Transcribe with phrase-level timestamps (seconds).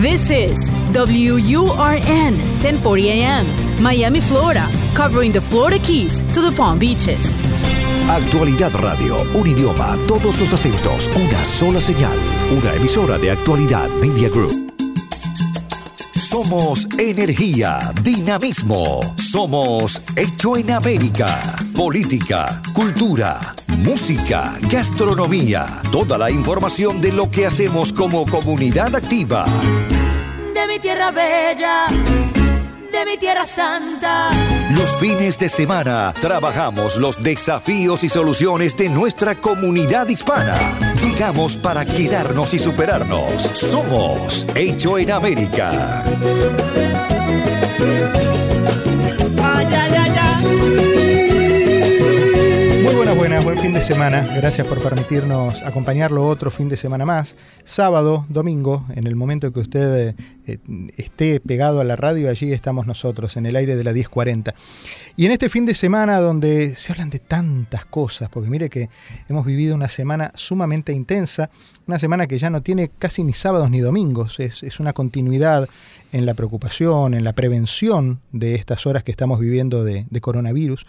[0.00, 7.42] This is WURN 1040 AM, Miami, Florida, covering the Florida Keys to the Palm Beaches.
[8.08, 12.16] Actualidad Radio, un idioma, todos los acentos, una sola señal,
[12.50, 14.79] una emisora de Actualidad Media Group.
[16.30, 19.00] Somos energía, dinamismo.
[19.16, 21.56] Somos Hecho en América.
[21.74, 25.82] Política, cultura, música, gastronomía.
[25.90, 29.44] Toda la información de lo que hacemos como comunidad activa.
[30.54, 31.88] De mi tierra bella
[32.92, 34.30] de mi tierra santa.
[34.76, 40.94] Los fines de semana trabajamos los desafíos y soluciones de nuestra comunidad hispana.
[40.94, 43.50] Llegamos para quedarnos y superarnos.
[43.52, 46.04] Somos Hecho en América.
[53.82, 54.26] Semana.
[54.36, 57.34] Gracias por permitirnos acompañarlo otro fin de semana más.
[57.64, 60.14] Sábado, domingo, en el momento que usted
[60.46, 60.58] eh,
[60.98, 64.54] esté pegado a la radio, allí estamos nosotros, en el aire de la 1040.
[65.16, 68.90] Y en este fin de semana donde se hablan de tantas cosas, porque mire que
[69.28, 71.48] hemos vivido una semana sumamente intensa,
[71.86, 75.68] una semana que ya no tiene casi ni sábados ni domingos, es, una continuidad
[76.12, 80.84] en la preocupación, en la prevención de estas horas que estamos viviendo de coronavirus.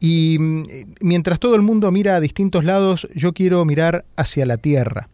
[0.00, 0.62] Y mm,
[1.00, 5.08] mientras todo el mundo mira a distintos lados, yo quiero mirar hacia la Tierra,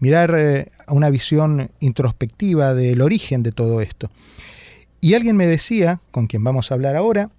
[0.00, 4.10] mirar eh, a una visión introspectiva del origen de todo esto.
[5.00, 7.30] Y alguien me decía, con quien vamos a hablar ahora,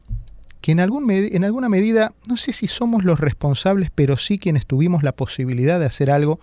[0.61, 5.03] que en, en alguna medida, no sé si somos los responsables, pero sí quienes tuvimos
[5.03, 6.39] la posibilidad de hacer algo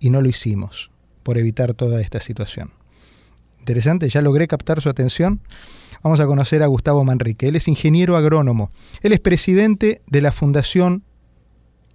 [0.00, 0.90] y no lo hicimos,
[1.22, 2.70] por evitar toda esta situación.
[3.60, 5.40] Interesante, ya logré captar su atención.
[6.04, 7.48] Vamos a conocer a Gustavo Manrique.
[7.48, 8.70] Él es ingeniero agrónomo.
[9.00, 11.02] Él es presidente de la Fundación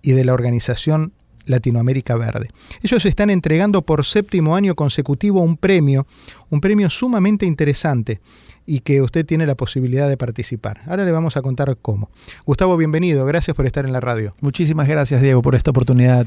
[0.01, 1.13] y de la organización
[1.45, 2.47] Latinoamérica Verde.
[2.81, 6.07] Ellos están entregando por séptimo año consecutivo un premio,
[6.49, 8.19] un premio sumamente interesante
[8.65, 10.81] y que usted tiene la posibilidad de participar.
[10.87, 12.09] Ahora le vamos a contar cómo.
[12.47, 14.31] Gustavo, bienvenido, gracias por estar en la radio.
[14.41, 16.25] Muchísimas gracias, Diego, por esta oportunidad.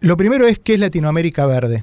[0.00, 1.82] Lo primero es, ¿qué es Latinoamérica Verde?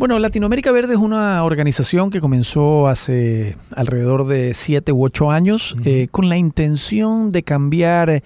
[0.00, 5.76] Bueno, Latinoamérica Verde es una organización que comenzó hace alrededor de siete u ocho años
[5.84, 8.22] eh, con la intención de cambiar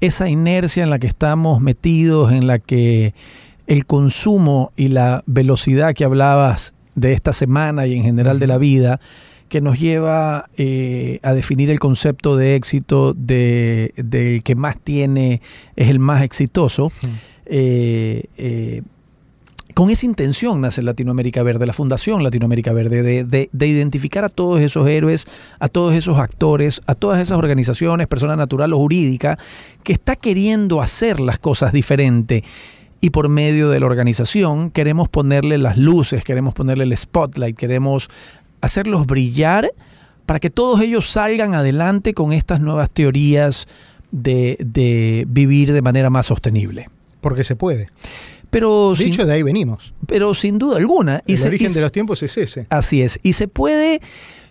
[0.00, 3.12] esa inercia en la que estamos metidos, en la que
[3.66, 8.56] el consumo y la velocidad que hablabas de esta semana y en general de la
[8.56, 8.98] vida,
[9.50, 15.42] que nos lleva eh, a definir el concepto de éxito de, del que más tiene
[15.76, 16.90] es el más exitoso
[19.80, 24.86] con esa intención nace Latinoamérica Verde, la Fundación Latinoamérica Verde, de, identificar a todos esos
[24.86, 25.26] héroes,
[25.58, 29.38] a todos esos actores, a todas esas organizaciones, personas natural o jurídica,
[29.82, 32.44] que está queriendo hacer las cosas diferente.
[33.00, 38.10] Y por medio de la organización queremos ponerle las luces, queremos ponerle el spotlight, queremos
[38.60, 39.72] hacerlos brillar
[40.26, 43.66] para que todos ellos salgan adelante con estas nuevas teorías
[44.10, 46.90] de, de vivir de manera más sostenible.
[47.22, 47.88] Porque se puede.
[48.50, 49.94] Pero de hecho, de ahí venimos.
[50.06, 51.22] Pero sin duda alguna.
[51.26, 52.66] El origen de los tiempos es ese.
[52.70, 53.20] Así es.
[53.22, 54.00] Y se puede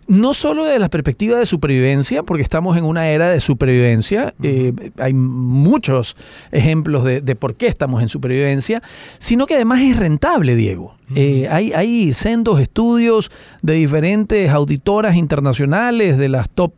[0.09, 4.73] no solo desde la perspectiva de supervivencia, porque estamos en una era de supervivencia, eh,
[4.97, 6.17] hay muchos
[6.51, 8.81] ejemplos de, por qué estamos en supervivencia,
[9.19, 10.95] sino que además es rentable, Diego.
[11.13, 13.29] Eh, hay, hay sendos estudios
[13.61, 16.73] de diferentes auditoras internacionales, de las top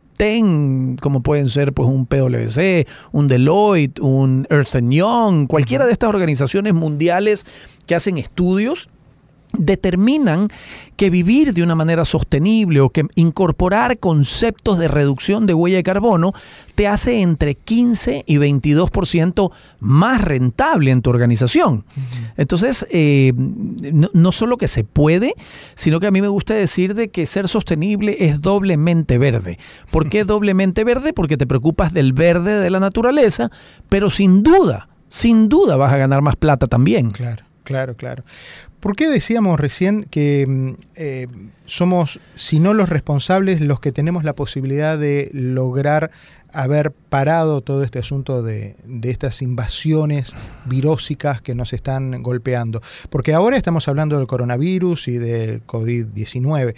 [1.00, 6.74] como pueden ser pues un PwC, un Deloitte, un Ernst Young, cualquiera de estas organizaciones
[6.74, 7.44] mundiales
[7.86, 8.88] que hacen estudios
[9.52, 10.48] determinan
[10.96, 15.82] que vivir de una manera sostenible o que incorporar conceptos de reducción de huella de
[15.82, 16.32] carbono
[16.74, 21.84] te hace entre 15 y 22% más rentable en tu organización.
[22.36, 25.34] Entonces, eh, no, solo que se puede,
[25.74, 29.58] sino que a mí me gusta decir de que ser sostenible es doblemente verde.
[29.90, 31.12] ¿Por qué doblemente verde?
[31.12, 33.50] Porque te preocupas del verde de la naturaleza,
[33.88, 37.10] pero sin duda, sin duda vas a ganar más plata también.
[37.10, 37.44] Claro.
[37.64, 38.24] Claro, claro.
[38.82, 41.28] ¿Por qué decíamos recién que mm, eh,
[41.66, 46.10] somos, si no los responsables, los que tenemos la posibilidad de lograr
[46.52, 50.34] haber parado todo este asunto de, de, estas invasiones
[50.64, 52.82] virósicas que nos están golpeando?
[53.08, 56.74] Porque ahora estamos hablando del coronavirus y del COVID-19,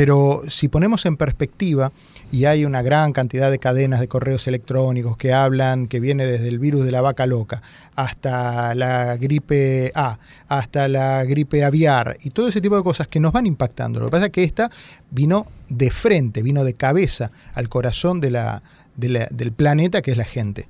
[0.00, 1.92] pero si ponemos en perspectiva,
[2.32, 6.48] y hay una gran cantidad de cadenas de correos electrónicos que hablan que viene desde
[6.48, 7.60] el virus de la vaca loca
[7.96, 10.18] hasta la gripe A,
[10.48, 14.00] hasta la gripe aviar y todo ese tipo de cosas que nos van impactando.
[14.00, 14.70] Lo que pasa es que esta
[15.10, 18.62] vino de frente, vino de cabeza al corazón de la,
[18.96, 20.66] del planeta que es la gente.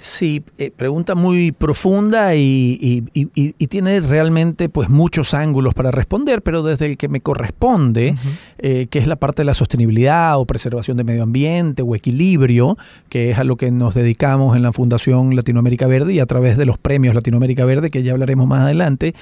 [0.00, 5.74] Sí, eh, pregunta muy profunda y, y- y- y- y tiene realmente pues muchos ángulos
[5.74, 8.14] para responder, pero desde el que me corresponde,
[8.58, 12.78] eh, que es la parte de la sostenibilidad o preservación del medio ambiente o equilibrio,
[13.08, 16.56] que es a lo que nos dedicamos en la Fundación Latinoamérica Verde y a través
[16.56, 19.14] de los premios Latinoamérica Verde, que ya hablaremos más adelante.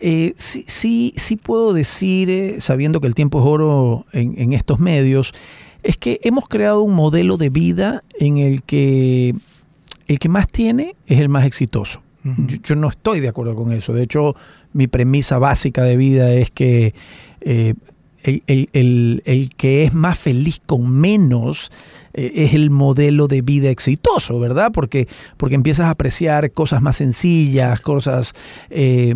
[0.00, 4.78] Eh, sí, sí, sí puedo decir, sabiendo que el tiempo es oro en, en estos
[4.78, 5.32] medios,
[5.82, 9.34] es que hemos creado un modelo de vida en el que
[10.06, 12.02] el que más tiene es el más exitoso.
[12.24, 13.92] yo, yo no estoy de acuerdo con eso.
[13.92, 14.34] De hecho,
[14.72, 16.92] mi premisa básica de vida es que
[17.40, 17.74] eh,
[18.24, 21.70] el, el- el- el que es más feliz con menos
[22.14, 24.72] eh, es el modelo de vida exitoso, ¿verdad?
[24.72, 25.06] Porque,
[25.36, 28.32] porque empiezas a apreciar cosas más sencillas, cosas
[28.70, 29.14] eh,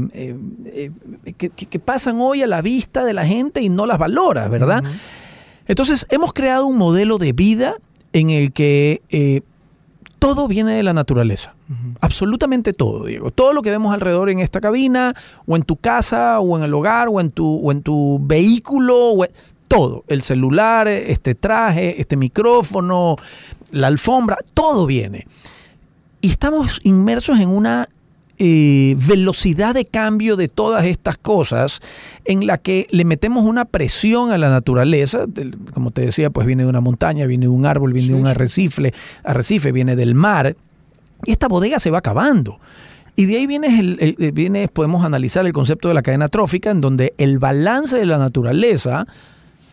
[1.37, 4.83] que, pasan hoy a la vista de la gente y no las valoras, ¿verdad?
[5.67, 7.75] Entonces, hemos creado un modelo de vida
[8.13, 9.03] en el que
[10.21, 11.55] todo viene de la naturaleza.
[12.01, 13.33] Absolutamente todo, Diego.
[13.33, 15.15] Todo lo que vemos alrededor en esta cabina,
[15.47, 18.97] o en tu casa, o en el hogar, o en tu, o en tu vehículo,
[18.97, 19.31] o en-
[19.67, 20.05] todo.
[20.09, 23.17] El celular, este traje, este micrófono,
[23.71, 25.27] la alfombra, todo viene.
[26.21, 27.89] Y estamos inmersos en una
[28.43, 31.81] eh, velocidad de cambio de todas estas cosas
[32.25, 35.27] en la que le metemos una presión a la naturaleza.
[35.75, 38.27] Como te decía, pues viene de una montaña, viene de un árbol, viene de un
[38.27, 38.95] arrecife,
[39.25, 40.57] arrecife, viene del mar.
[41.27, 42.59] Y esta bodega se va acabando.
[43.15, 46.29] Y de ahí viene, el, el- eh, viene, podemos analizar el concepto de la cadena
[46.29, 49.07] trófica, en donde el balance de la naturaleza,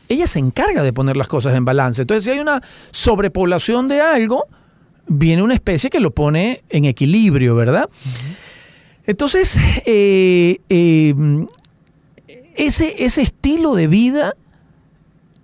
[0.09, 2.01] ella se encarga de poner las cosas en balance.
[2.01, 2.61] Entonces, si hay una
[2.91, 4.43] sobrepoblación de algo,
[5.07, 7.89] viene una especie que lo pone en equilibrio, ¿verdad?
[9.07, 11.15] Entonces, eh, eh,
[12.55, 14.33] ese, ese estilo de vida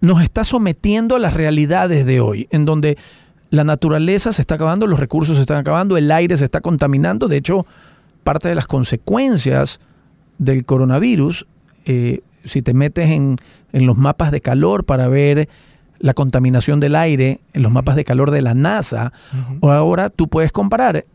[0.02, 2.98] nos está sometiendo a las realidades de hoy, en donde
[3.52, 7.30] la naturaleza se está acabando, los recursos se están acabando, el aire se está contaminando.
[7.30, 7.66] De hecho,
[8.24, 9.80] parte de las consecuencias
[10.40, 11.48] del coronavirus,
[11.86, 13.38] eh, si te metes en,
[13.72, 15.48] en los mapas de calor para ver
[16.00, 19.14] la contaminación del aire, en los mapas de calor de la NASA,
[19.62, 21.06] o ahora tú puedes comparar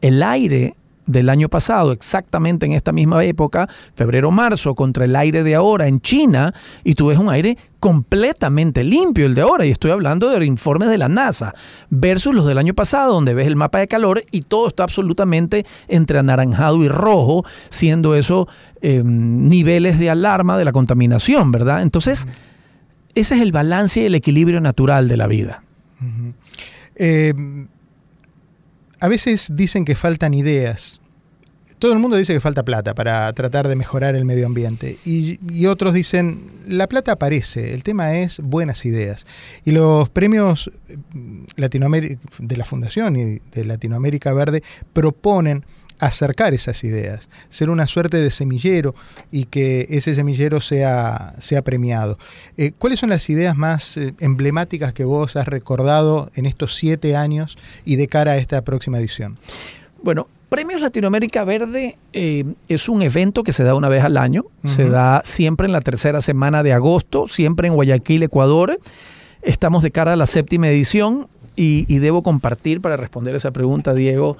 [0.00, 0.76] el aire
[1.08, 6.00] del año pasado, exactamente en esta misma época, febrero-marzo, contra el aire de ahora en
[6.00, 10.44] China, y tú ves un aire completamente limpio, el de ahora, y estoy hablando de
[10.44, 11.54] informes de la NASA,
[11.90, 15.64] versus los del año pasado, donde ves el mapa de calor y todo está absolutamente
[15.88, 18.46] entre anaranjado y rojo, siendo eso
[18.82, 21.82] eh, niveles de alarma de la contaminación, ¿verdad?
[21.82, 22.26] Entonces,
[23.14, 25.62] ese es el balance y el equilibrio natural de la vida.
[29.00, 31.00] A veces dicen que faltan ideas.
[31.78, 34.98] Todo el mundo dice que falta plata para tratar de mejorar el medio ambiente.
[35.04, 39.26] Y, y otros dicen, la plata aparece, el tema es buenas ideas.
[39.64, 40.96] Y los premios eh,
[41.56, 45.64] Latinoamérica, de la Fundación y de Latinoamérica Verde proponen
[45.98, 48.94] acercar esas ideas, ser una suerte de semillero
[49.30, 52.18] y que ese semillero sea, sea premiado.
[52.56, 57.16] Eh, ¿Cuáles son las ideas más eh, emblemáticas que vos has recordado en estos siete
[57.16, 59.36] años y de cara a esta próxima edición?
[60.02, 64.46] Bueno, Premios Latinoamérica Verde eh, es un evento que se da una vez al año.
[64.64, 68.80] Se da siempre en la tercera semana de agosto, siempre en Guayaquil, Ecuador.
[69.42, 73.92] Estamos de cara a la séptima edición y, y debo compartir para responder esa pregunta,
[73.92, 74.38] Diego,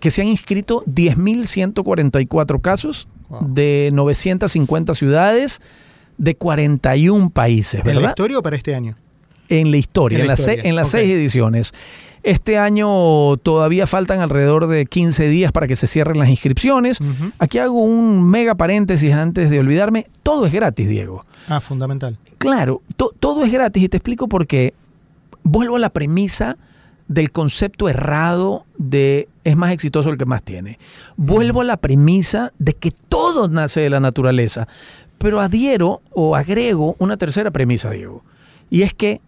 [0.00, 3.08] que se han inscrito 10.144 casos
[3.40, 5.60] de 950 ciudades
[6.18, 8.10] de 41 países, ¿De la ¿verdad?
[8.10, 8.96] historia o para este año?
[9.48, 10.92] En la historia, En en, la las historia, se- en las ok.
[10.92, 11.72] seis ediciones.
[12.22, 16.98] Este año todavía faltan alrededor de 15 días para que se cierren las inscripciones.
[17.38, 20.06] Aquí hago un mega paréntesis antes de olvidarme.
[20.22, 21.26] Todo es gratis, Diego.
[21.48, 22.16] Ah, fundamental.
[22.38, 24.72] Claro, to- todo es gratis y te explico por qué.
[25.42, 26.56] Vuelvo a la premisa
[27.08, 30.78] del concepto errado de es más exitoso el que más tiene.
[31.16, 34.66] Vuelvo a la premisa de que todo nace de la naturaleza.
[35.18, 38.24] Pero adhiero o agrego una tercera premisa, Diego.
[38.70, 39.20] Y es que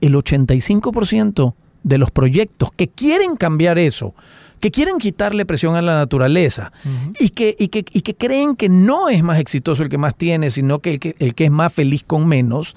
[0.00, 4.14] el 85% de los proyectos que quieren cambiar eso,
[4.60, 6.72] que quieren quitarle presión a la naturaleza
[7.20, 10.16] y, que, y, que, y que creen que no es más exitoso el que más
[10.16, 12.74] tiene, sino que el que, el que es más feliz con menos,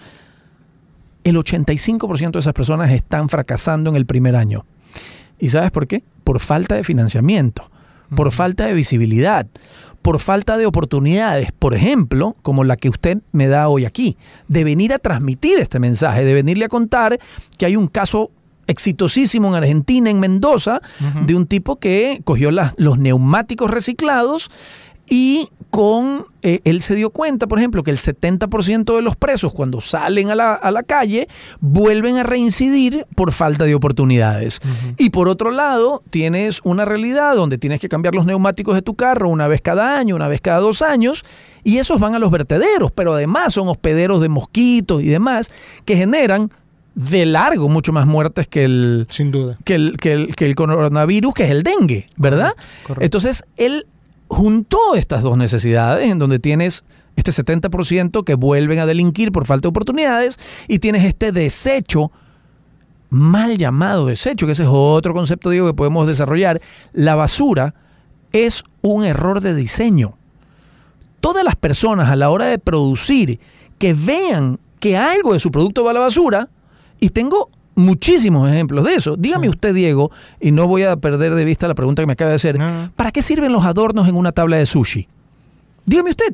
[1.24, 4.66] el 85% de esas personas están fracasando en el primer año.
[5.40, 6.04] ¿Y sabes por qué?
[6.28, 7.70] Por falta de financiamiento,
[8.16, 9.48] por falta de visibilidad,
[10.02, 14.18] por falta de oportunidades, por ejemplo, como la que usted me da hoy aquí,
[14.50, 17.18] de venir a transmitir este mensaje, de venirle a contar
[17.58, 18.30] que hay un caso
[18.68, 20.82] exitosísimo en Argentina, en Mendoza,
[21.26, 24.50] de un tipo que cogió las- los neumáticos reciclados
[25.10, 29.54] y con eh, él se dio cuenta, por ejemplo, que el 70% de los presos
[29.54, 31.28] cuando salen a la, a la, calle
[31.60, 34.60] vuelven a reincidir por falta de oportunidades.
[34.98, 38.96] Y por otro lado, tienes una realidad donde tienes que cambiar los neumáticos de tu
[38.96, 41.26] carro una vez cada año, una vez cada dos años,
[41.64, 45.52] y esos van a los vertederos, pero además son hospederos de mosquitos y demás
[45.84, 46.50] que generan
[46.96, 49.58] de largo mucho más muertes que el, Sin duda.
[49.64, 52.54] Que el, que el, que el coronavirus, que es el dengue, ¿verdad?
[52.84, 53.06] Correcto.
[53.06, 53.86] Entonces, él
[54.28, 56.84] juntó estas dos necesidades en donde tienes
[57.16, 62.12] este 70% que vuelven a delinquir por falta de oportunidades y tienes este desecho
[63.10, 66.62] mal llamado desecho, que ese es otro concepto digo que podemos desarrollar.
[66.94, 67.74] La basura
[68.34, 70.18] es un error de diseño.
[71.22, 73.40] Todas las personas a la hora de producir
[73.80, 76.50] que vean que algo de su producto va a la basura,
[77.00, 79.16] y tengo muchísimos ejemplos de eso.
[79.16, 82.30] Dígame usted, Diego, y no voy a perder de vista la pregunta que me acaba
[82.32, 82.92] de hacer, No.
[82.96, 85.08] ¿para qué sirven los adornos en una tabla de sushi?
[85.86, 86.34] Dígame usted.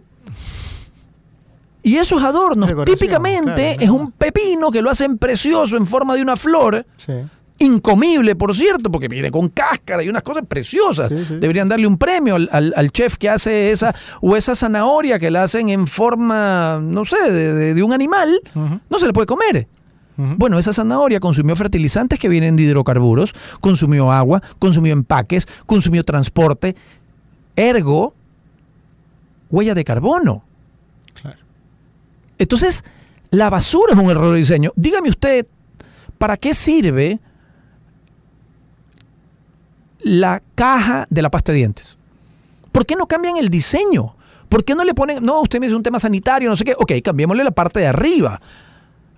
[1.86, 6.16] Y esos adornos Decoración, típicamente claro, es un pepino que lo hacen precioso en forma
[6.16, 7.12] de una flor, Sí.
[7.60, 11.10] incomible, por cierto, porque viene con cáscara y unas cosas preciosas.
[11.10, 11.36] Sí, sí.
[11.36, 15.30] Deberían darle un premio al, al- al chef que hace esa, o esa zanahoria que
[15.30, 18.40] la hacen en forma, no sé, de, de- de un animal,
[18.90, 19.68] no se le puede comer.
[20.16, 26.76] Bueno, esa zanahoria consumió fertilizantes que vienen de hidrocarburos, consumió agua, consumió empaques, consumió transporte,
[27.56, 28.14] ergo,
[29.50, 30.44] huella de carbono.
[31.14, 31.40] Claro.
[32.38, 32.84] Entonces,
[33.32, 34.72] la basura es un error de diseño.
[34.76, 35.48] Dígame usted,
[36.20, 37.20] ¿para qué sirve
[40.04, 41.98] la caja de la pasta de dientes?
[42.72, 44.16] ¿Por qué no cambian el diseño?
[44.50, 46.76] ¿Por qué no le ponen, no, usted me dice un tema sanitario, no sé qué,
[46.78, 48.40] ok, cambiémosle la parte de arriba.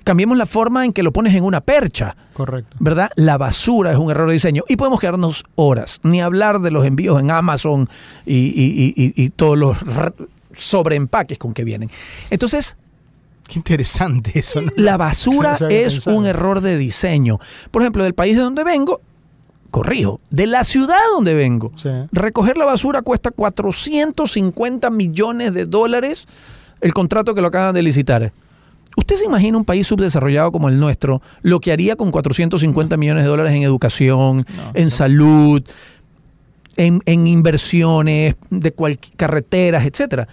[0.05, 2.15] Cambiemos la forma en que lo pones en una percha.
[2.33, 2.77] Correcto.
[2.79, 3.09] ¿verdad?
[3.17, 4.63] La basura es un error de diseño.
[4.69, 7.89] Y podemos quedarnos horas, ni hablar de los envíos en Amazon
[8.25, 9.77] y, y- y- y- todos los
[10.53, 11.89] sobreempaques con que vienen.
[12.29, 12.77] Entonces,
[13.47, 14.71] Qué interesante eso, ¿no?
[14.75, 16.17] la basura No es pensado.
[16.17, 17.39] un error de diseño.
[17.71, 19.01] Por ejemplo, del país de donde vengo,
[19.71, 21.89] corrijo, de la ciudad donde vengo, Sí.
[22.11, 26.27] recoger la basura cuesta 450 millones de dólares
[26.81, 28.31] el contrato que lo acaban de licitar.
[28.97, 33.23] ¿Usted se imagina un país subdesarrollado como el nuestro, lo que haría con 450 millones
[33.23, 35.61] de dólares en educación, en salud,
[36.77, 40.27] en, en inversiones, de cual- carreteras, etcétera?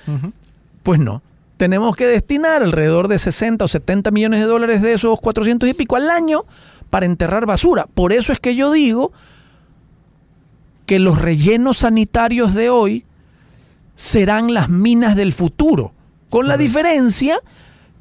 [0.82, 1.22] Pues no.
[1.56, 5.74] Tenemos que destinar alrededor de 60 o 70 millones de dólares de esos 400 y
[5.74, 6.44] pico al año
[6.90, 7.86] para enterrar basura.
[7.92, 9.12] Por eso es que yo digo
[10.86, 13.04] que los rellenos sanitarios de hoy
[13.94, 15.94] serán las minas del futuro,
[16.30, 17.36] con la diferencia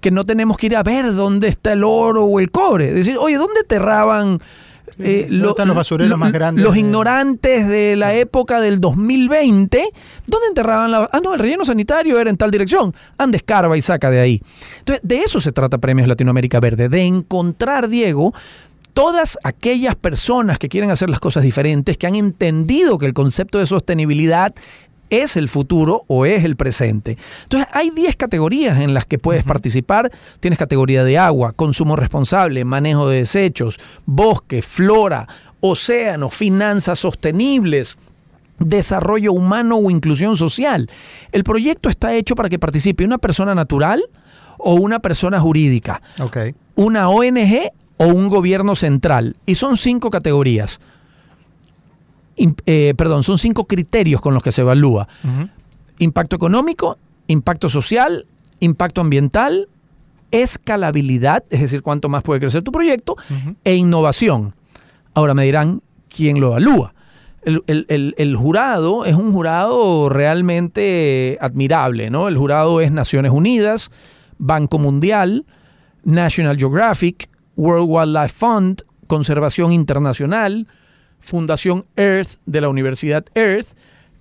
[0.01, 2.89] que no tenemos que ir a ver dónde está el oro o el cobre.
[2.89, 4.39] Es decir, oye, ¿dónde enterraban
[4.99, 9.81] eh, ¿dónde están los basureros más grandes Los de- ignorantes de la época del 2020,
[10.27, 11.09] ¿dónde enterraban la...
[11.11, 12.93] Ah, no, el relleno sanitario era en tal dirección.
[13.17, 14.41] Anda, escarba y saca de ahí.
[14.79, 18.33] Entonces, de eso se trata Premios Latinoamérica Verde, de encontrar, Diego,
[18.93, 23.59] todas aquellas personas que quieren hacer las cosas diferentes, que han entendido que el concepto
[23.59, 24.53] de sostenibilidad
[25.11, 27.17] es el futuro o es el presente.
[27.43, 30.09] Entonces, hay 10 categorías en las que puedes participar.
[30.39, 35.27] Tienes categoría de agua, consumo responsable, manejo de desechos, bosque, flora,
[35.59, 37.97] océano, finanzas sostenibles,
[38.57, 40.89] desarrollo humano o inclusión social.
[41.31, 44.01] El proyecto está hecho para que participe una persona natural
[44.57, 46.01] o una persona jurídica
[46.75, 49.35] una ONG o un gobierno central.
[49.45, 50.79] Y son cinco categorías.
[52.37, 55.07] Eh, perdón, son cinco criterios con los que se evalúa.
[55.99, 56.97] Impacto económico,
[57.27, 58.25] impacto social,
[58.59, 59.67] impacto ambiental,
[60.31, 63.15] escalabilidad, es decir, cuánto más puede crecer tu proyecto,
[63.63, 64.53] e innovación.
[65.13, 65.81] Ahora me dirán,
[66.13, 66.93] ¿quién lo evalúa?
[67.43, 72.27] El, el- el- el jurado es un jurado realmente admirable, ¿no?
[72.27, 73.91] El jurado es Naciones Unidas,
[74.37, 75.45] Banco Mundial,
[76.03, 80.67] National Geographic, World Wildlife Fund, Conservación Internacional,
[81.21, 83.69] Fundación Earth de la Universidad Earth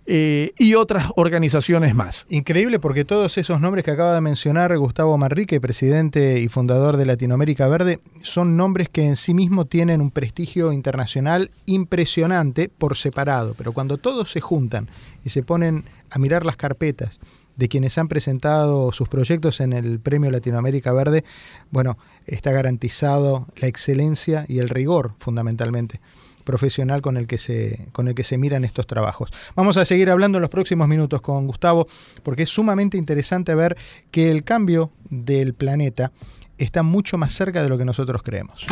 [0.06, 2.26] eh, y otras organizaciones más.
[2.30, 7.06] Increíble porque todos esos nombres que acaba de mencionar Gustavo Manrique, presidente y fundador de
[7.06, 13.54] Latinoamérica Verde, son nombres que en sí mismos tienen un prestigio internacional impresionante por separado,
[13.56, 14.88] pero cuando todos se juntan
[15.24, 17.20] y se ponen a mirar las carpetas
[17.56, 21.24] de quienes han presentado sus proyectos en el Premio Latinoamérica Verde,
[21.70, 26.00] bueno, está garantizado la excelencia y el rigor fundamentalmente
[26.44, 29.30] profesional con el que se con el que se miran estos trabajos.
[29.54, 31.86] Vamos a seguir hablando en los próximos minutos con Gustavo
[32.22, 33.76] porque es sumamente interesante ver
[34.10, 36.12] que el cambio del planeta
[36.58, 38.66] está mucho más cerca de lo que nosotros creemos.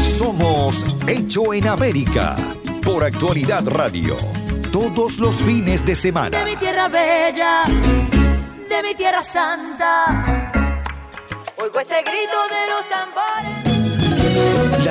[0.00, 2.36] Somos Hecho en América
[2.84, 4.16] por Actualidad Radio.
[4.72, 6.38] todos los fines de semana.
[6.38, 10.50] De mi tierra bella, de mi tierra santa.
[11.56, 13.57] Oigo ese grito de los tambores.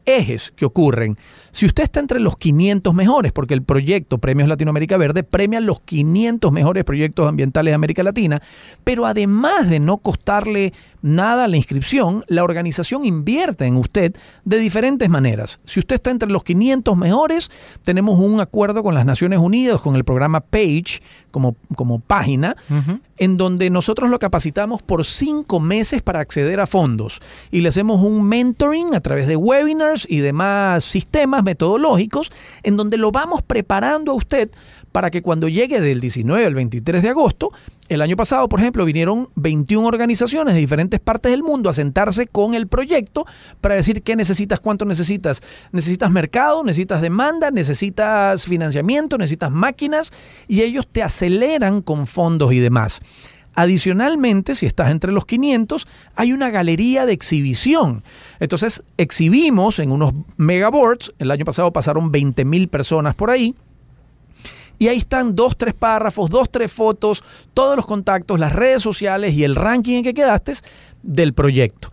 [0.04, 1.16] ejes que ocurren.
[1.56, 5.80] Si usted está entre los 500 mejores, porque el proyecto Premios Latinoamérica Verde premia los
[5.80, 8.42] 500 mejores proyectos ambientales de América Latina,
[8.84, 15.08] pero además de no costarle nada la inscripción, la organización invierte en usted de diferentes
[15.08, 15.58] maneras.
[15.64, 17.50] Si usted está entre los 500 mejores,
[17.82, 22.74] tenemos un acuerdo con las Naciones Unidas, con el programa PAGE como, como página, uh
[22.74, 23.00] -huh.
[23.18, 28.02] en donde nosotros lo capacitamos por cinco meses para acceder a fondos y le hacemos
[28.02, 32.30] un mentoring a través de webinars y demás sistemas metodológicos
[32.62, 34.50] en donde lo vamos preparando a usted
[34.92, 37.52] para que cuando llegue del 19 al 23 de agosto,
[37.88, 42.26] el año pasado, por ejemplo, vinieron 21 organizaciones de diferentes partes del mundo a sentarse
[42.26, 43.26] con el proyecto
[43.60, 45.42] para decir qué necesitas, cuánto necesitas.
[45.70, 50.12] Necesitas mercado, necesitas demanda, necesitas financiamiento, necesitas máquinas
[50.48, 53.00] y ellos te aceleran con fondos y demás.
[53.56, 58.04] Adicionalmente, si estás entre los 500, hay una galería de exhibición.
[58.38, 63.54] Entonces, exhibimos en unos megaboards, el año pasado pasaron 20 mil personas por ahí,
[64.78, 69.32] y ahí están dos, tres párrafos, dos, tres fotos, todos los contactos, las redes sociales
[69.32, 70.52] y el ranking en que quedaste
[71.02, 71.90] del proyecto.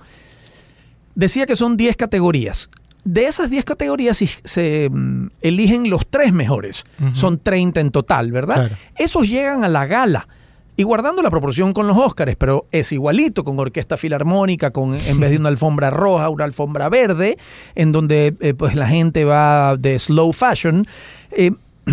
[1.15, 2.69] Decía que son 10 categorías.
[3.05, 6.83] De esas 10 categorías se um, eligen los tres mejores.
[6.99, 7.15] Uh -huh.
[7.15, 8.55] Son 30 en total, ¿verdad?
[8.55, 8.75] Claro.
[8.97, 10.27] Esos llegan a la gala.
[10.75, 15.19] Y guardando la proporción con los Óscares, pero es igualito, con orquesta filarmónica, con en
[15.19, 17.37] vez de una alfombra roja, una alfombra verde,
[17.75, 20.87] en donde eh, pues la gente va de slow fashion.
[21.31, 21.51] Eh,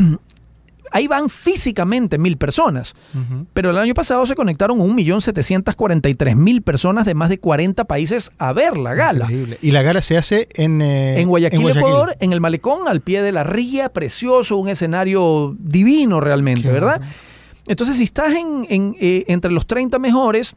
[0.92, 2.94] ahí van físicamente mil personas.
[3.14, 3.46] Uh -huh.
[3.52, 8.76] Pero el año pasado se conectaron 1.743.000 personas de más de 40 países a ver
[8.76, 9.24] la gala.
[9.24, 9.58] Increíble.
[9.62, 12.88] Y la gala se hace en, eh, en, Guayaquil, en, Guayaquil, Ecuador, en el malecón,
[12.88, 16.98] al pie de la ría, precioso, un escenario divino realmente, Qué ¿verdad?
[16.98, 17.29] Bueno.
[17.70, 20.56] Entonces, si estás eh, entre los 30 mejores,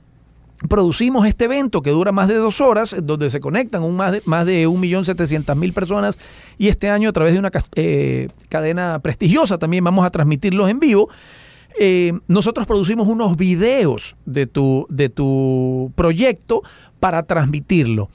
[0.67, 4.23] producimos este evento que dura más de dos horas, donde se conectan un más de,
[4.26, 6.17] más de 1.700.000 personas
[6.58, 10.80] y este año a través de una eh, cadena prestigiosa también vamos a transmitirlos en
[10.80, 11.08] vivo.
[11.80, 16.63] Eh, nosotros producimos unos videos de tu, de tu proyecto
[16.99, 18.10] para transmitirlo.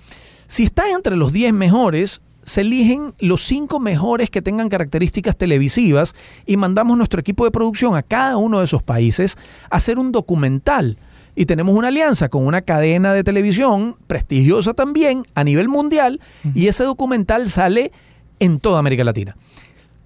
[0.48, 6.14] Si estás entre los 10 mejores, se eligen los cinco mejores que tengan características televisivas
[6.46, 9.36] y mandamos nuestro equipo de producción a cada uno de esos países
[9.70, 10.98] a hacer un documental
[11.36, 16.20] y tenemos una alianza con una cadena de televisión prestigiosa también a nivel mundial
[16.54, 17.92] y ese documental sale
[18.40, 19.36] en toda América Latina.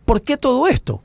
[0.05, 1.02] ¿Por qué todo esto?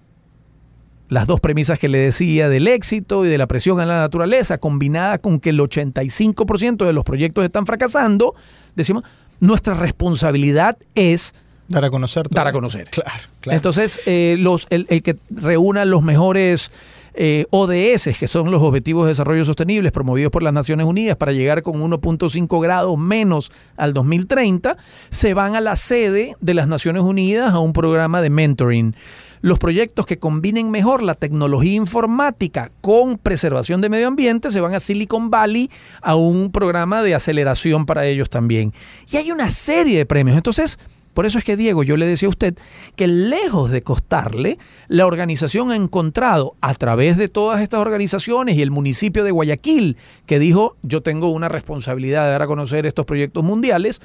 [1.07, 4.57] Las dos premisas que le decía del éxito y de la presión a la naturaleza,
[4.57, 8.35] combinada con que el 85% de los proyectos están fracasando,
[8.75, 9.03] decimos,
[9.39, 11.33] nuestra responsabilidad es
[11.67, 12.27] dar a conocer.
[12.29, 12.89] Dar a conocer.
[12.89, 13.55] Claro, claro.
[13.55, 16.71] Entonces, eh, los, el, el, que reúna los mejores
[17.19, 21.31] eh, ODS, que son los Objetivos de Desarrollo Sostenibles promovidos por las Naciones Unidas para
[21.31, 24.77] llegar con 1.5 grados menos al 2030,
[25.09, 28.95] se van a la sede de las Naciones Unidas a un programa de mentoring
[29.41, 34.73] los proyectos que combinen mejor la tecnología informática con preservación de medio ambiente se van
[34.73, 35.69] a Silicon Valley
[36.01, 38.73] a un programa de aceleración para ellos también.
[39.11, 40.37] Y hay una serie de premios.
[40.37, 40.79] Entonces,
[41.17, 42.55] por eso es que Diego, yo le decía a usted
[42.95, 48.61] que lejos de costarle, la organización ha encontrado a través de todas estas organizaciones y
[48.61, 49.97] el municipio de Guayaquil,
[50.27, 53.99] que dijo, yo tengo una responsabilidad de dar a conocer estos proyectos mundiales,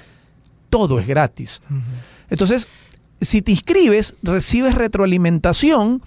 [0.70, 1.60] todo es gratis.
[2.30, 2.66] Entonces,
[3.22, 6.02] si te inscribes, recibes retroalimentación,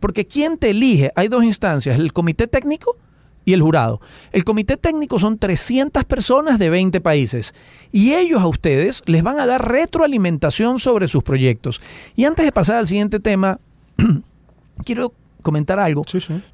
[0.00, 1.12] porque ¿quién te elige?
[1.16, 2.96] Hay dos instancias, el comité técnico
[3.44, 4.00] y el jurado.
[4.30, 7.54] El comité técnico son 300 personas de 20 países
[7.90, 11.80] y ellos a ustedes les van a dar retroalimentación sobre sus proyectos.
[12.14, 13.58] Y antes de pasar al siguiente tema,
[14.84, 16.04] quiero comentar algo.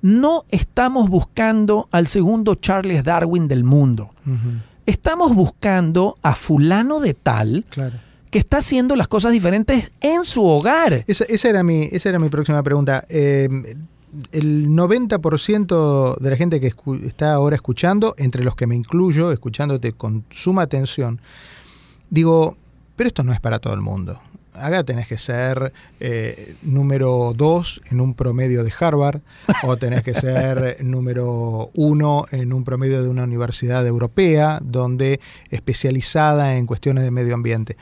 [0.02, 4.10] No estamos buscando al segundo Charles Darwin del mundo.
[4.86, 7.64] Estamos buscando a fulano de tal.
[7.70, 11.04] Claro que está haciendo las cosas diferentes en su hogar.
[11.06, 13.04] Esa, era, mi, esa era mi próxima pregunta.
[13.08, 13.48] Eh,
[14.32, 16.74] el 90% de la gente que
[17.06, 21.20] está ahora escuchando, entre los que me incluyo, escuchándote con suma atención,
[22.10, 22.56] digo,
[22.96, 24.18] pero esto no es para todo el mundo.
[24.52, 29.20] Acá tenés que ser eh, número 2 en un promedio de Harvard
[29.62, 35.20] o tenés que ser número 1 en un promedio de una universidad europea, donde
[35.50, 37.76] especializada en cuestiones de medio ambiente.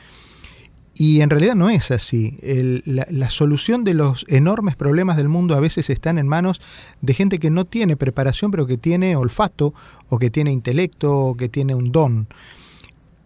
[0.95, 2.37] Y en realidad no es así.
[2.85, 6.61] la, solución de los enormes problemas del mundo a veces están en manos
[7.01, 9.73] de gente que no tiene preparación, pero que tiene olfato,
[10.09, 12.27] o que tiene intelecto, o que tiene un don.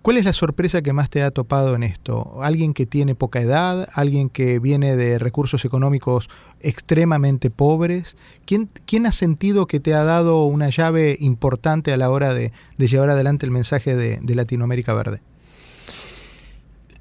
[0.02, 2.42] ¿Cuál es la sorpresa que más te ha topado en esto?
[2.42, 3.90] ¿Alguien que tiene poca edad?
[3.94, 6.30] ¿Alguien que viene de recursos económicos
[6.62, 8.16] extremadamente pobres?
[8.46, 12.54] ¿Quién, quién ha sentido que te ha dado una llave importante a la hora de,
[12.78, 15.20] llevar adelante el mensaje de Latinoamérica Verde?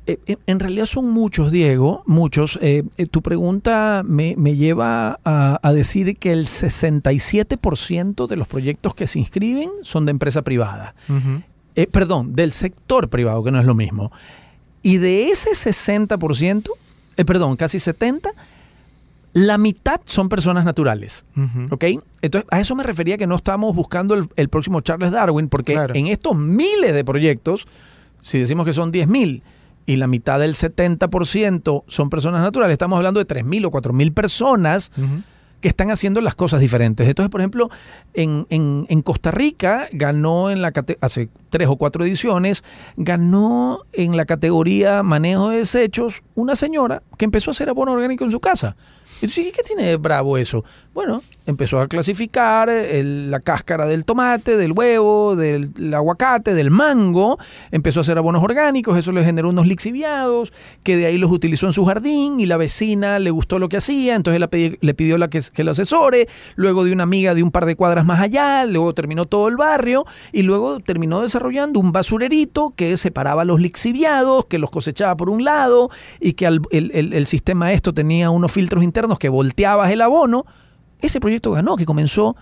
[0.06, 2.58] Eh, eh, en realidad son muchos, Diego, muchos.
[2.62, 9.18] Eh, tu pregunta me, lleva a, decir que el 67% de los proyectos que se
[9.18, 10.94] inscriben son de empresa privada.
[11.90, 14.12] perdón, del sector privado, que no es lo mismo.
[14.82, 16.70] Y de ese 60%,
[17.26, 18.30] perdón, casi 70%,
[19.32, 21.26] la mitad son personas naturales.
[21.70, 21.84] ¿Ok?
[22.22, 26.06] Entonces, a eso me refería que no estamos buscando el, próximo Charles Darwin, porque en
[26.06, 27.66] estos miles de proyectos,
[28.20, 29.42] si decimos que son 10.000,
[29.86, 34.90] y la mitad del 70% son personas naturales, estamos hablando de 3.000 o 4.000 personas
[35.60, 37.08] que están haciendo las cosas diferentes.
[37.08, 37.70] Entonces, por ejemplo,
[38.14, 42.62] en, Costa Rica ganó en la hace tres o cuatro ediciones,
[42.96, 48.24] ganó en la categoría manejo de desechos una señora que empezó a hacer abono orgánico
[48.24, 48.76] en su casa.
[49.22, 50.62] Y ¿qué tiene de bravo eso?
[50.96, 57.38] Bueno, empezó a clasificar la cáscara del tomate, del huevo, del aguacate, del mango,
[57.70, 61.66] empezó a hacer abonos orgánicos, eso le generó unos lixiviados, que de ahí los utilizó
[61.66, 65.28] en su jardín y la vecina le gustó lo que hacía, entonces le, pidió la
[65.28, 68.94] que, que asesore, luego de una amiga de un par de cuadras más allá, luego
[68.94, 74.58] terminó todo el barrio y luego terminó desarrollando un basurerito que separaba los lixiviados, que
[74.58, 79.18] los cosechaba por un lado y que el, el sistema esto tenía unos filtros internos
[79.18, 80.46] que volteabas el abono,
[81.00, 82.36] ese proyecto ganó, que comenzó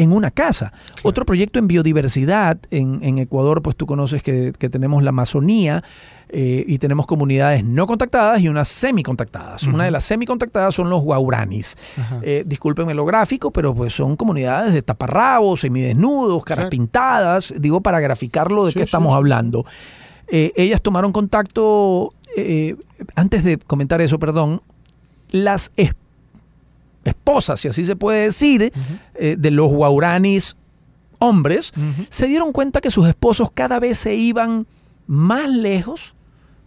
[0.00, 0.72] en una casa.
[1.02, 5.84] Otro proyecto en biodiversidad, en, Ecuador, pues tú conoces que, tenemos la Amazonía
[6.30, 9.64] eh, y tenemos comunidades no contactadas y unas semi-contactadas.
[9.64, 11.76] Una de las semi-contactadas son los guauranis.
[12.22, 18.00] Eh, discúlpenme lo gráfico, pero pues son comunidades de taparrabos, semidesnudos, caras pintadas, digo para
[18.00, 19.66] graficarlo de qué estamos hablando.
[20.28, 22.14] Eh, ellas tomaron contacto,
[23.16, 24.62] antes de comentar eso, perdón,
[25.30, 25.72] las
[27.10, 28.72] esposas, si así se puede decir,
[29.14, 30.56] eh, de los guauranis
[31.18, 31.72] hombres,
[32.08, 34.66] se dieron cuenta que sus esposos cada vez se iban
[35.06, 36.14] más lejos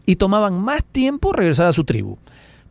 [0.06, 2.18] y tomaban más tiempo regresar a su tribu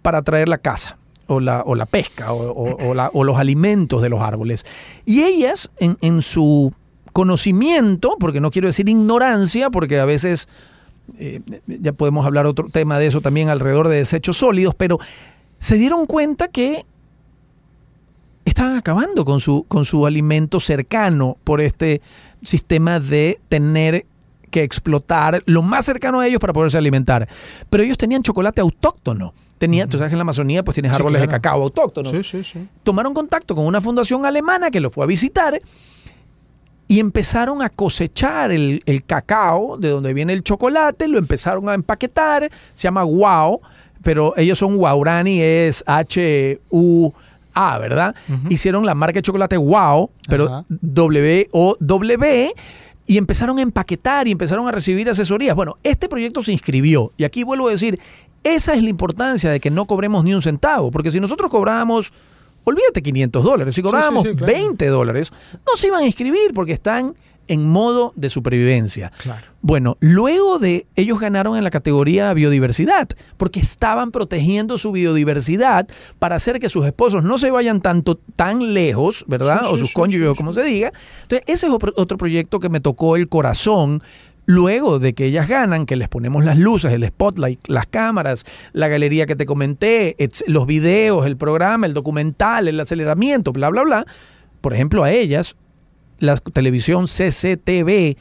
[0.00, 4.64] para traer la casa o la, o la pesca o, los alimentos de los árboles.
[5.04, 6.72] Y ellas, en, en, su
[7.12, 10.48] conocimiento, porque no quiero decir ignorancia, porque a veces
[11.18, 14.98] eh, ya podemos hablar otro tema de eso también alrededor de desechos sólidos, pero
[15.58, 16.84] se dieron cuenta que
[18.44, 22.00] estaban acabando con su, con su alimento cercano por este
[22.42, 24.06] sistema de tener
[24.50, 27.28] que explotar lo más cercano a ellos para poderse alimentar.
[27.70, 29.32] Pero ellos tenían chocolate autóctono.
[29.58, 32.12] Tenían, Tú sabes que en la Amazonía pues tienes árboles de cacao autóctonos.
[32.82, 35.58] Tomaron contacto con una fundación alemana que los fue a visitar
[36.88, 41.74] y empezaron a cosechar el, el, cacao de donde viene el chocolate, lo empezaron a
[41.74, 43.62] empaquetar, se llama Wow,
[44.02, 47.14] pero ellos son Waurani, es H-U
[47.54, 48.14] A, ¿verdad?
[48.48, 50.64] Hicieron la marca de chocolate Wow, pero Ajá.
[50.68, 52.54] W-O-W
[53.06, 55.56] y empezaron a empaquetar y empezaron a recibir asesorías.
[55.56, 57.98] Bueno, este proyecto se inscribió y aquí vuelvo a decir,
[58.44, 62.12] esa es la importancia de que no cobremos ni un centavo, porque si nosotros cobrábamos,
[62.64, 64.52] olvídate 500 dólares, si cobrábamos sí, claro.
[64.52, 65.32] 20 dólares,
[65.66, 67.14] no se iban a inscribir porque están
[67.48, 69.12] en modo de supervivencia.
[69.18, 69.46] Claro.
[69.60, 75.86] Bueno, luego de ellos ganaron en la categoría biodiversidad, porque estaban protegiendo su biodiversidad
[76.18, 79.60] para hacer que sus esposos no se vayan tanto tan lejos, ¿verdad?
[79.60, 80.92] Sí, o sí, sus sí, cónyuges, o como se diga.
[81.22, 84.02] Entonces, ese es otro proyecto que me tocó el corazón.
[84.44, 88.88] Luego de que ellas ganan, que les ponemos las luces, el spotlight, las cámaras, la
[88.88, 90.16] galería que te comenté,
[90.48, 94.06] los videos, el programa, el documental, el aceleramiento, bla, bla, bla.
[94.60, 95.54] Por ejemplo, a ellas
[96.22, 98.16] la televisión CCTV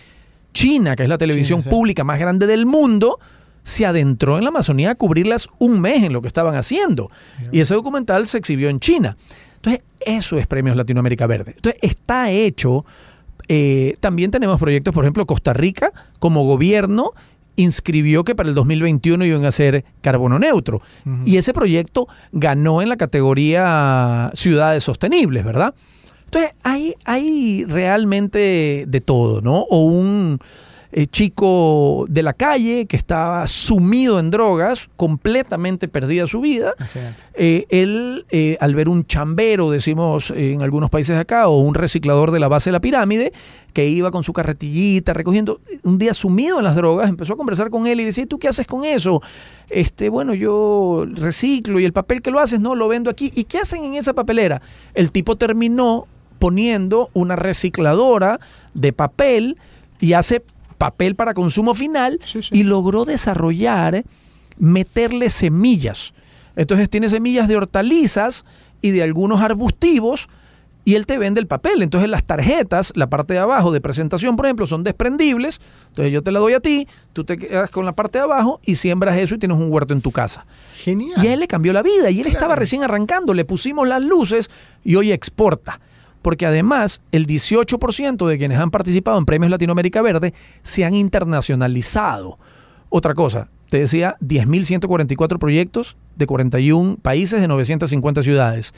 [0.54, 1.76] China, que es la televisión China, sí.
[1.76, 3.20] pública más grande del mundo,
[3.64, 7.10] se adentró en la Amazonía a cubrirlas un mes en lo que estaban haciendo.
[7.52, 9.16] Y ese documental se exhibió en China.
[9.58, 11.54] Entonces, eso es Premios Latinoamérica Verde.
[11.56, 12.86] Entonces, está hecho.
[13.48, 17.12] eh, también tenemos proyectos, por ejemplo, Costa Rica, como gobierno,
[17.56, 20.82] inscribió que para el 2021 iban a ser carbono neutro.
[21.26, 25.76] Y ese proyecto ganó en la categoría ciudades sostenibles, ¿verdad?
[26.34, 29.66] Entonces, hay, hay realmente de todo, ¿no?
[29.70, 30.40] O un
[30.94, 36.74] eh, chico de la calle que estaba sumido en drogas, completamente perdida su vida.
[37.34, 41.76] Eh, él, eh, al ver un chambero, decimos en algunos países de acá, o un
[41.76, 43.32] reciclador de la base de la pirámide,
[43.74, 47.70] que iba con su carretillita recogiendo, un día sumido en las drogas, empezó a conversar
[47.70, 49.22] con él y decía, ¿tú qué haces con eso?
[49.70, 53.32] Este, bueno, yo reciclo y el papel que lo haces, no, lo vendo aquí.
[53.34, 54.62] ¿Y qué hacen en esa papelera?
[54.94, 56.08] El tipo terminó
[56.42, 58.40] poniendo una recicladora
[58.74, 59.58] de papel
[60.00, 60.44] y hace
[60.80, 62.50] papel para consumo final Sí, sí.
[62.52, 64.04] y logró desarrollar,
[64.58, 66.16] meterle semillas.
[66.56, 68.44] Entonces tiene semillas de hortalizas
[68.82, 70.30] y de algunos arbustivos
[70.84, 71.84] y él te vende el papel.
[71.84, 75.62] Entonces las tarjetas, la parte de abajo de presentación, por ejemplo, son desprendibles.
[75.90, 78.60] Entonces yo te la doy a ti, tú te quedas con la parte de abajo
[78.66, 80.48] y siembras eso y tienes un huerto en tu casa.
[80.84, 81.24] Genial.
[81.24, 84.02] Y a él le cambió la vida y él estaba recién arrancando, le pusimos las
[84.02, 84.50] luces
[84.84, 85.80] y hoy exporta.
[86.22, 92.38] Porque además el 18% de quienes han participado en Premios Latinoamérica Verde se han internacionalizado.
[92.90, 98.74] Otra cosa, te decía 10.144 proyectos de 41 países de 950 ciudades.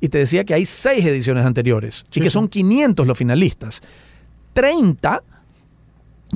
[0.00, 3.80] Y te decía que hay seis ediciones anteriores Sí, y que son 500 los finalistas.
[4.52, 5.22] 30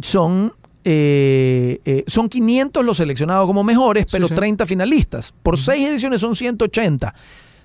[0.01, 0.53] son,
[0.85, 4.35] eh, eh, son 500 los seleccionados como mejores, pero sí.
[4.35, 5.35] 30 finalistas.
[5.43, 7.15] Por seis ediciones son 180.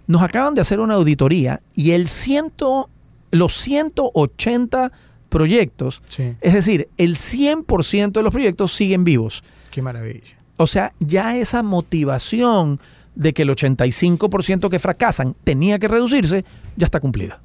[0.08, 2.90] Nos acaban de hacer una auditoría y el ciento,
[3.32, 4.92] los 180
[5.30, 6.34] proyectos, Sí.
[6.42, 9.44] es decir, el 100% de los proyectos siguen vivos.
[9.72, 10.38] Qué maravilla.
[10.58, 12.80] O sea, ya esa motivación
[13.16, 16.46] de que el 85% que fracasan tenía que reducirse,
[16.78, 17.40] ya está cumplida.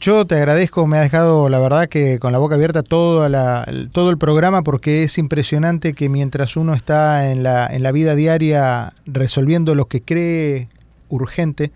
[0.00, 3.66] Yo te agradezco, me ha dejado la verdad que con la boca abierta todo, la,
[3.92, 8.14] todo el programa porque es impresionante que mientras uno está en la, en la vida
[8.14, 10.68] diaria resolviendo lo que cree
[11.14, 11.72] urgente,